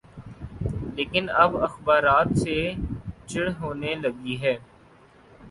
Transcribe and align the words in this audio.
لیکن 0.95 1.25
اب 1.43 1.51
اخبارات 1.63 2.27
سے 2.37 2.57
چڑ 3.27 3.45
ہونے 3.59 3.91
لگی 4.03 4.35
ہے۔ 4.41 4.55